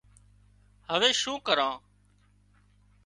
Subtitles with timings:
[0.89, 1.75] هوي شون ڪران